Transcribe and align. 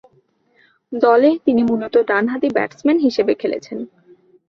দলে 0.91 1.29
তিনি 1.45 1.61
মূলতঃ 1.63 2.01
ডানহাতি 2.09 2.49
ব্যাটসম্যান 2.55 2.97
হিসেবে 2.99 3.33
খেলেছেন। 3.35 3.77